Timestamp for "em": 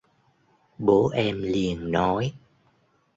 1.09-1.41